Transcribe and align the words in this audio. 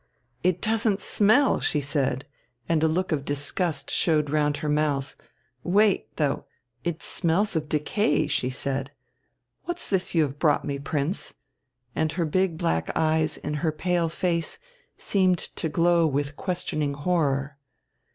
"It 0.41 0.63
doesn't 0.63 0.99
smell!" 0.99 1.59
she 1.59 1.79
said, 1.79 2.25
and 2.67 2.81
a 2.81 2.87
look 2.87 3.11
of 3.11 3.23
disgust 3.23 3.91
showed 3.91 4.31
round 4.31 4.57
her 4.57 4.67
mouth. 4.67 5.15
"Wait, 5.61 6.15
though 6.15 6.45
it 6.83 7.03
smells 7.03 7.55
of 7.55 7.69
decay!" 7.69 8.25
she 8.25 8.49
said. 8.49 8.89
"What's 9.65 9.87
this 9.87 10.15
you 10.15 10.23
have 10.23 10.39
brought 10.39 10.65
me, 10.65 10.79
Prince?" 10.79 11.35
And 11.95 12.11
her 12.13 12.25
big 12.25 12.57
black 12.57 12.89
eyes 12.95 13.37
in 13.37 13.53
her 13.61 13.71
pale 13.71 14.09
face 14.09 14.57
seemed 14.97 15.37
to 15.37 15.69
glow 15.69 16.07
with 16.07 16.35
questioning 16.35 16.95
horror. 16.95 17.59